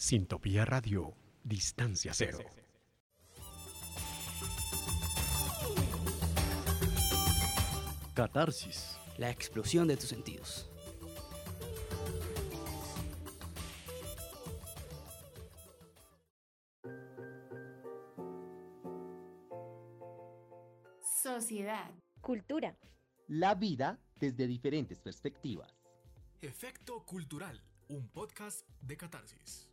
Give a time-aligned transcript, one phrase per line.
[0.00, 1.12] Sintopía Radio,
[1.42, 2.38] Distancia Cero.
[8.14, 8.96] Catarsis.
[9.16, 10.70] La explosión de tus sentidos.
[21.20, 21.90] Sociedad.
[22.20, 22.78] Cultura.
[23.26, 25.76] La vida desde diferentes perspectivas.
[26.40, 29.67] Efecto Cultural, un podcast de Catarsis.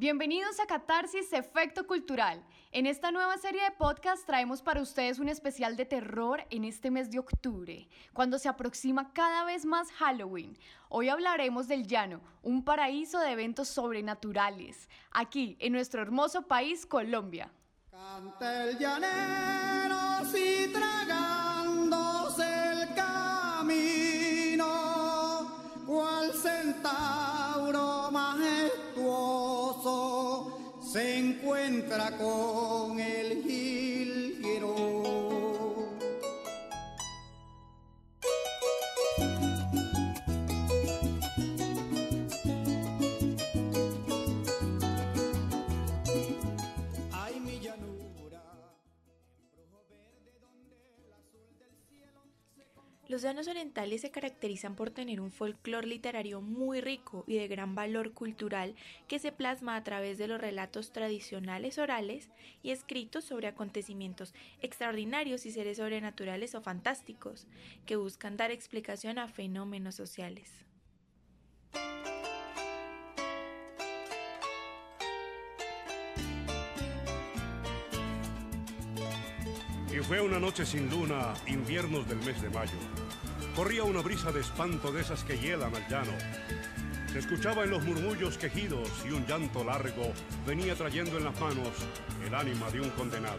[0.00, 2.42] Bienvenidos a Catarsis Efecto Cultural.
[2.72, 6.90] En esta nueva serie de podcast traemos para ustedes un especial de terror en este
[6.90, 10.56] mes de octubre, cuando se aproxima cada vez más Halloween.
[10.88, 17.52] Hoy hablaremos del llano, un paraíso de eventos sobrenaturales, aquí en nuestro hermoso país, Colombia.
[17.90, 24.64] Canta el llanero si tragándose el camino,
[25.86, 27.29] cual centauro
[30.92, 33.44] se encuentra con el
[53.10, 57.74] Los llanos orientales se caracterizan por tener un folclore literario muy rico y de gran
[57.74, 58.76] valor cultural
[59.08, 62.30] que se plasma a través de los relatos tradicionales orales
[62.62, 67.48] y escritos sobre acontecimientos extraordinarios y seres sobrenaturales o fantásticos
[67.84, 70.69] que buscan dar explicación a fenómenos sociales.
[80.10, 82.76] Fue una noche sin luna, inviernos del mes de mayo.
[83.54, 86.10] Corría una brisa de espanto de esas que hielan al llano.
[87.12, 90.12] Se escuchaba en los murmullos quejidos y un llanto largo
[90.44, 91.68] venía trayendo en las manos
[92.26, 93.38] el ánima de un condenado.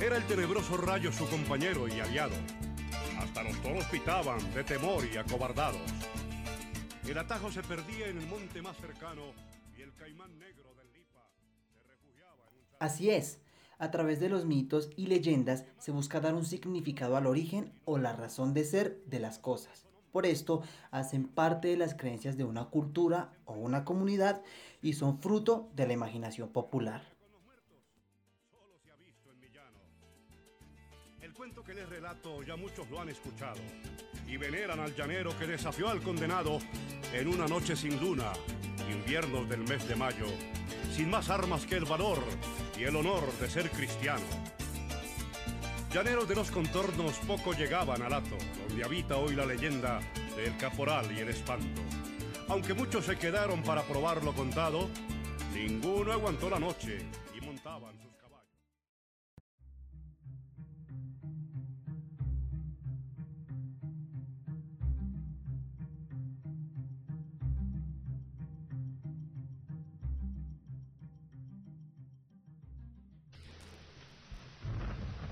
[0.00, 2.34] Era el tenebroso rayo su compañero y aliado.
[3.20, 5.88] Hasta los toros pitaban de temor y acobardados.
[7.06, 9.22] El atajo se perdía en el monte más cercano
[9.76, 11.30] y el caimán negro del Lipa
[11.72, 12.64] se refugiaba en un...
[12.80, 13.38] Así es,
[13.78, 17.98] a través de los mitos y leyendas se busca dar un significado al origen o
[17.98, 19.86] la razón de ser de las cosas.
[20.12, 24.42] Por esto hacen parte de las creencias de una cultura o una comunidad
[24.82, 27.02] y son fruto de la imaginación popular.
[31.20, 33.60] El cuento que les relato ya muchos lo han escuchado
[34.26, 36.58] y veneran al llanero que desafió al condenado
[37.12, 38.32] en una noche sin luna,
[38.90, 40.26] inviernos del mes de mayo,
[40.92, 42.18] sin más armas que el valor
[42.78, 44.24] y el honor de ser cristiano.
[45.92, 48.36] Llaneros de los contornos poco llegaban al hato,
[48.68, 50.00] donde habita hoy la leyenda
[50.36, 51.82] del caporal y el espanto.
[52.48, 54.88] Aunque muchos se quedaron para probar lo contado,
[55.54, 56.98] ninguno aguantó la noche
[57.36, 58.14] y montaban sus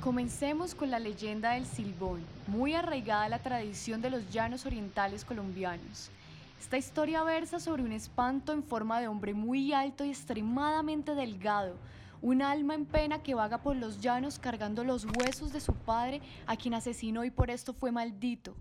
[0.00, 5.26] Comencemos con la leyenda del Silbón, muy arraigada a la tradición de los llanos orientales
[5.26, 6.10] colombianos.
[6.58, 11.76] Esta historia versa sobre un espanto en forma de hombre muy alto y extremadamente delgado,
[12.22, 16.22] un alma en pena que vaga por los llanos cargando los huesos de su padre
[16.46, 18.56] a quien asesinó y por esto fue maldito.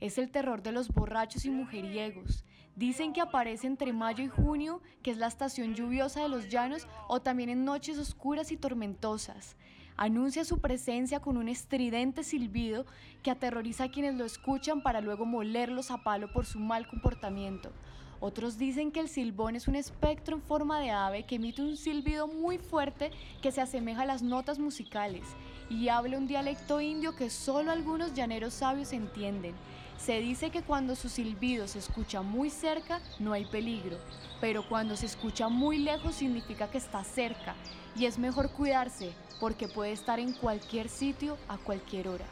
[0.00, 2.44] Es el terror de los borrachos y mujeriegos.
[2.76, 6.86] Dicen que aparece entre mayo y junio, que es la estación lluviosa de los llanos,
[7.08, 9.54] o también en noches oscuras y tormentosas.
[10.00, 12.86] Anuncia su presencia con un estridente silbido
[13.24, 17.72] que aterroriza a quienes lo escuchan para luego molerlos a palo por su mal comportamiento.
[18.20, 21.76] Otros dicen que el silbón es un espectro en forma de ave que emite un
[21.76, 23.10] silbido muy fuerte
[23.42, 25.24] que se asemeja a las notas musicales
[25.68, 29.56] y habla un dialecto indio que solo algunos llaneros sabios entienden.
[29.98, 33.98] Se dice que cuando su silbido se escucha muy cerca no hay peligro,
[34.40, 37.54] pero cuando se escucha muy lejos significa que está cerca
[37.94, 42.24] y es mejor cuidarse porque puede estar en cualquier sitio a cualquier hora.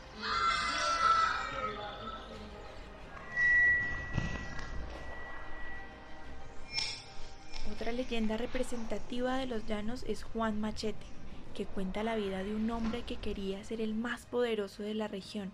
[7.73, 11.07] Otra leyenda representativa de los llanos es Juan Machete,
[11.55, 15.09] que cuenta la vida de un hombre que quería ser el más poderoso de la
[15.09, 15.53] región.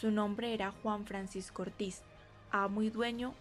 [0.00, 2.00] Su nombre era Juan Francisco Ortiz,
[2.50, 3.34] amo y dueño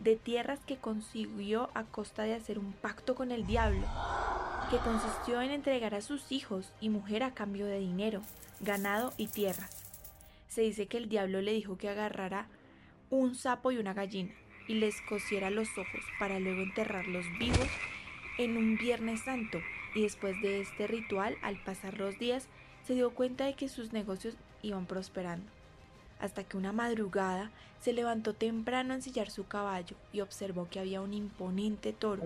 [0.00, 3.86] de tierras que consiguió a costa de hacer un pacto con el diablo,
[4.70, 8.20] que consistió en entregar a sus hijos y mujer a cambio de dinero,
[8.60, 9.84] ganado y tierras.
[10.48, 12.48] Se dice que el diablo le dijo que agarrara
[13.08, 14.34] un sapo y una gallina
[14.66, 17.68] y les cosiera los ojos para luego enterrarlos vivos
[18.38, 19.60] en un Viernes Santo
[19.94, 22.48] y después de este ritual, al pasar los días,
[22.82, 25.61] se dio cuenta de que sus negocios iban prosperando.
[26.22, 31.02] Hasta que una madrugada se levantó temprano a ensillar su caballo y observó que había
[31.02, 32.22] un imponente toro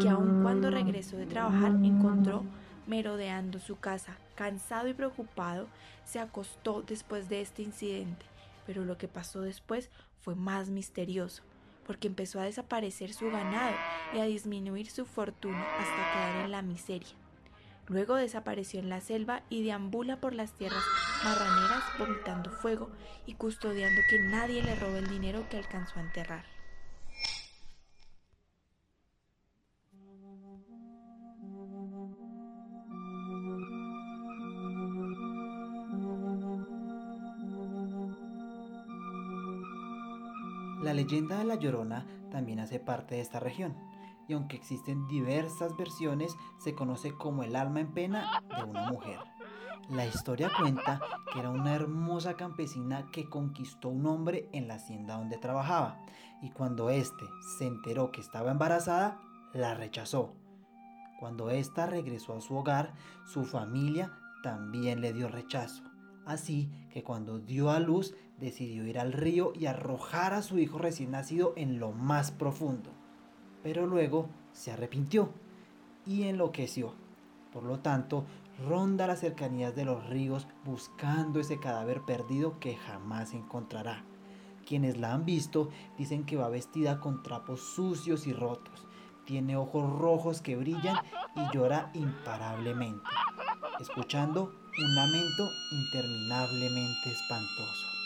[0.00, 2.44] que aun cuando regresó de trabajar encontró
[2.86, 4.16] merodeando su casa.
[4.36, 5.66] Cansado y preocupado,
[6.04, 8.24] se acostó después de este incidente,
[8.66, 9.90] pero lo que pasó después
[10.20, 11.42] fue más misterioso
[11.88, 13.74] porque empezó a desaparecer su ganado
[14.14, 17.08] y a disminuir su fortuna hasta quedar en la miseria.
[17.86, 20.84] Luego desapareció en la selva y deambula por las tierras
[21.24, 22.90] marraneras vomitando fuego
[23.26, 26.44] y custodiando que nadie le robe el dinero que alcanzó a enterrar.
[40.82, 43.76] La leyenda de La Llorona también hace parte de esta región,
[44.28, 49.18] y aunque existen diversas versiones, se conoce como el alma en pena de una mujer.
[49.90, 51.00] La historia cuenta
[51.32, 55.98] que era una hermosa campesina que conquistó un hombre en la hacienda donde trabajaba,
[56.42, 57.24] y cuando éste
[57.56, 59.20] se enteró que estaba embarazada,
[59.54, 60.34] la rechazó.
[61.18, 62.92] Cuando ésta regresó a su hogar,
[63.26, 65.82] su familia también le dio rechazo.
[66.26, 70.78] Así que cuando dio a luz decidió ir al río y arrojar a su hijo
[70.78, 72.90] recién nacido en lo más profundo.
[73.62, 75.30] Pero luego se arrepintió
[76.06, 76.92] y enloqueció.
[77.52, 78.26] Por lo tanto,
[78.66, 84.04] ronda las cercanías de los ríos buscando ese cadáver perdido que jamás encontrará.
[84.66, 88.86] Quienes la han visto dicen que va vestida con trapos sucios y rotos,
[89.24, 90.96] tiene ojos rojos que brillan
[91.36, 93.04] y llora imparablemente,
[93.80, 97.97] escuchando un lamento interminablemente espantoso.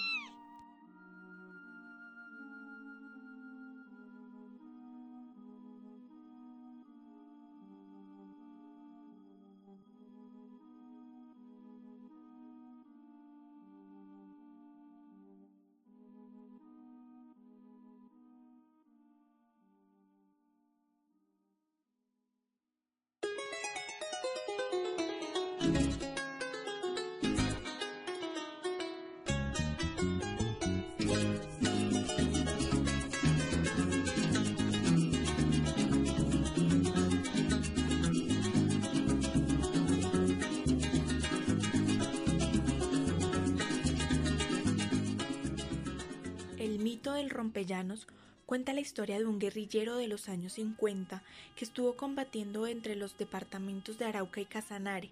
[46.58, 48.06] El mito del rompellanos
[48.46, 51.22] cuenta la historia de un guerrillero de los años 50
[51.56, 55.10] que estuvo combatiendo entre los departamentos de Arauca y Casanare.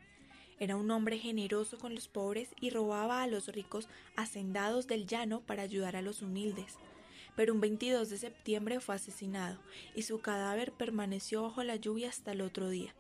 [0.61, 5.41] Era un hombre generoso con los pobres y robaba a los ricos hacendados del llano
[5.41, 6.75] para ayudar a los humildes.
[7.35, 9.59] Pero un 22 de septiembre fue asesinado
[9.95, 12.95] y su cadáver permaneció bajo la lluvia hasta el otro día.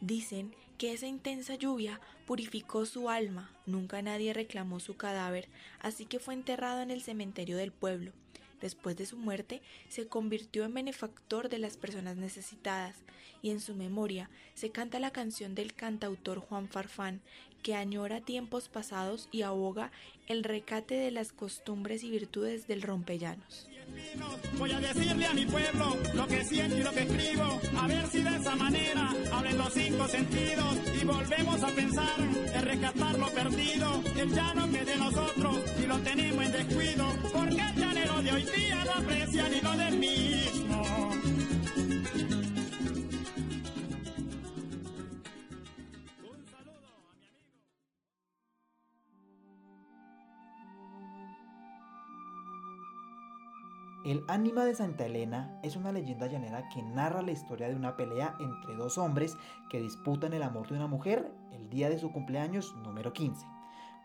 [0.00, 5.48] Dicen que esa intensa lluvia purificó su alma, nunca nadie reclamó su cadáver,
[5.78, 8.12] así que fue enterrado en el cementerio del pueblo.
[8.60, 12.96] Después de su muerte, se convirtió en benefactor de las personas necesitadas,
[13.40, 17.20] y en su memoria se canta la canción del cantautor Juan Farfán,
[17.62, 19.90] que añora tiempos pasados y aboga
[20.26, 23.68] el recate de las costumbres y virtudes del rompellanos.
[24.58, 28.06] Voy a decirle a mi pueblo lo que siento y lo que escribo, a ver
[28.08, 33.30] si de esa manera hablen los cinco sentidos y volvemos a pensar en rescatar lo
[33.30, 34.02] perdido.
[34.16, 37.87] El llano que de nosotros y lo tenemos en descuido, porque llanero
[38.32, 40.82] hoy día mismo.
[54.04, 57.96] El ánima de Santa Elena es una leyenda llanera que narra la historia de una
[57.96, 59.36] pelea entre dos hombres
[59.68, 63.57] que disputan el amor de una mujer el día de su cumpleaños número 15.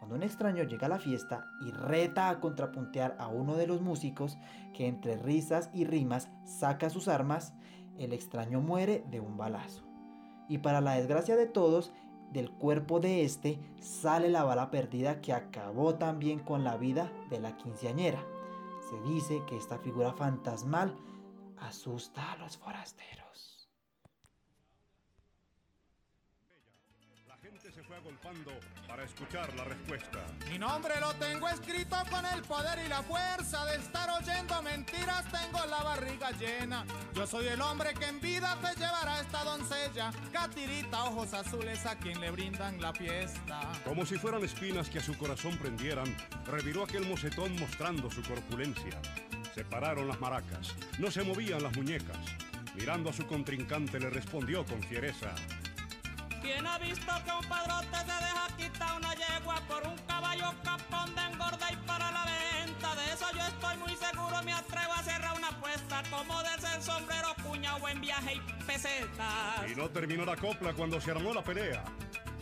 [0.03, 3.79] Cuando un extraño llega a la fiesta y reta a contrapuntear a uno de los
[3.79, 4.37] músicos
[4.73, 7.53] que entre risas y rimas saca sus armas,
[7.97, 9.85] el extraño muere de un balazo.
[10.49, 11.93] Y para la desgracia de todos,
[12.33, 17.39] del cuerpo de este sale la bala perdida que acabó también con la vida de
[17.39, 18.21] la quinceañera.
[18.89, 20.97] Se dice que esta figura fantasmal
[21.61, 23.22] asusta a los forasteros.
[27.93, 28.51] Fue agolpando
[28.87, 30.19] para escuchar la respuesta.
[30.49, 35.25] Mi nombre lo tengo escrito con el poder y la fuerza de estar oyendo mentiras.
[35.31, 36.85] Tengo la barriga llena.
[37.13, 40.11] Yo soy el hombre que en vida te llevará esta doncella.
[40.31, 43.61] Catirita, ojos azules a quien le brindan la fiesta.
[43.83, 48.99] Como si fueran espinas que a su corazón prendieran, reviró aquel mocetón mostrando su corpulencia.
[49.53, 52.17] Se pararon las maracas, no se movían las muñecas.
[52.75, 55.35] Mirando a su contrincante le respondió con fiereza.
[56.43, 61.15] ¿Quién ha visto que un padrote se deja quitar una yegua por un caballo capón
[61.15, 62.95] de engorda y para la venta?
[62.95, 66.81] De eso yo estoy muy seguro, me atrevo a cerrar una apuesta como de ser
[66.81, 69.71] sombrero, cuña, buen viaje y pesetas.
[69.71, 71.81] Y no terminó la copla cuando se armó la pelea.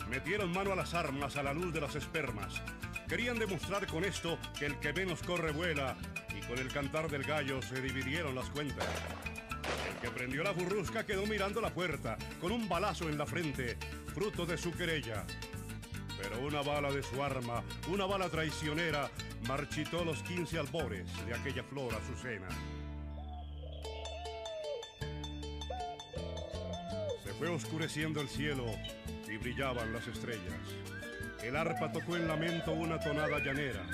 [0.08, 2.60] Metieron mano a las armas a la luz de las espermas.
[3.08, 5.96] Querían demostrar con esto que el que menos corre vuela
[6.36, 8.88] y con el cantar del gallo se dividieron las cuentas.
[10.02, 13.76] Que prendió la burrusca quedó mirando la puerta con un balazo en la frente,
[14.12, 15.24] fruto de su querella.
[16.20, 19.08] Pero una bala de su arma, una bala traicionera,
[19.46, 22.48] marchitó los 15 albores de aquella flor azucena.
[27.24, 28.66] Se fue oscureciendo el cielo
[29.32, 30.42] y brillaban las estrellas.
[31.44, 33.86] El arpa tocó en lamento una tonada llanera.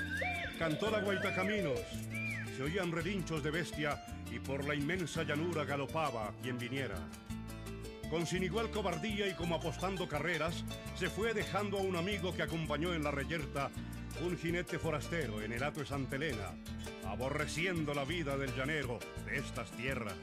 [0.57, 1.79] Cantó la guaita caminos.
[2.59, 6.97] Se oían relinchos de bestia y por la inmensa llanura galopaba quien viniera.
[8.09, 12.41] Con sin igual cobardía y como apostando carreras, se fue dejando a un amigo que
[12.41, 13.71] acompañó en la reyerta,
[14.21, 16.51] un jinete forastero en el hato de Santa Elena,
[17.07, 20.15] aborreciendo la vida del llanero de estas tierras.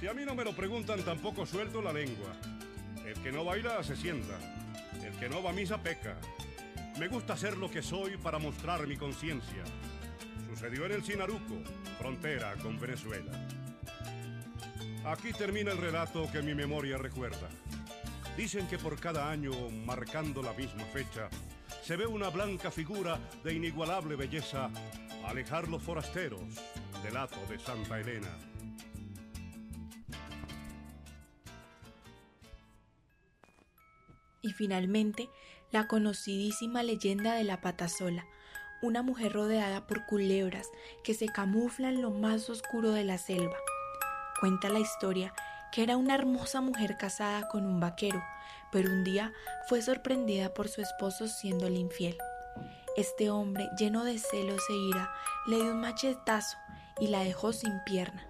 [0.00, 2.32] Si a mí no me lo preguntan, tampoco suelto la lengua.
[3.04, 4.38] El que no baila se sienta,
[5.04, 6.16] el que no va a misa peca.
[6.98, 9.62] Me gusta ser lo que soy para mostrar mi conciencia.
[10.50, 11.62] Sucedió en el Sinaruco,
[11.96, 13.30] frontera con Venezuela.
[15.04, 17.48] Aquí termina el relato que mi memoria recuerda.
[18.36, 19.52] Dicen que por cada año,
[19.86, 21.28] marcando la misma fecha,
[21.84, 24.70] se ve una blanca figura de inigualable belleza
[25.24, 26.40] alejar los forasteros
[27.04, 28.36] del hato de Santa Elena.
[34.42, 35.28] Y finalmente,
[35.70, 38.26] la conocidísima leyenda de la patasola,
[38.82, 40.68] una mujer rodeada por culebras
[41.04, 43.56] que se camuflan en lo más oscuro de la selva.
[44.40, 45.34] Cuenta la historia
[45.72, 48.22] que era una hermosa mujer casada con un vaquero,
[48.72, 49.32] pero un día
[49.68, 52.16] fue sorprendida por su esposo siéndole infiel.
[52.96, 55.10] Este hombre, lleno de celos e ira,
[55.46, 56.56] le dio un machetazo
[56.98, 58.29] y la dejó sin pierna.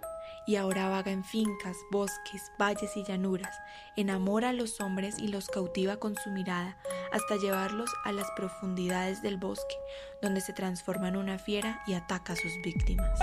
[0.50, 3.56] Y ahora vaga en fincas, bosques, valles y llanuras,
[3.94, 6.76] enamora a los hombres y los cautiva con su mirada,
[7.12, 9.76] hasta llevarlos a las profundidades del bosque,
[10.20, 13.20] donde se transforma en una fiera y ataca a sus víctimas.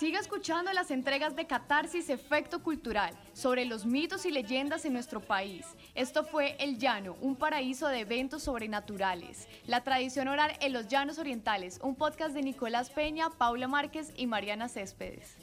[0.00, 5.20] Siga escuchando las entregas de Catarsis Efecto Cultural sobre los mitos y leyendas en nuestro
[5.20, 5.66] país.
[5.94, 9.46] Esto fue El Llano, un paraíso de eventos sobrenaturales.
[9.66, 14.26] La tradición oral en los Llanos Orientales, un podcast de Nicolás Peña, Paula Márquez y
[14.26, 15.36] Mariana Céspedes.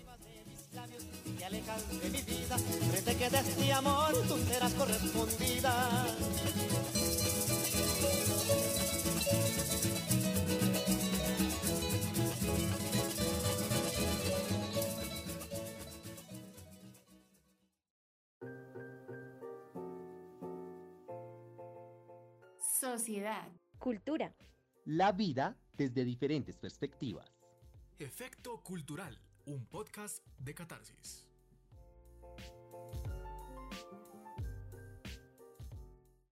[22.80, 23.52] Sociedad.
[23.80, 24.36] Cultura.
[24.86, 27.36] La vida desde diferentes perspectivas.
[27.98, 31.27] Efecto Cultural, un podcast de catarsis.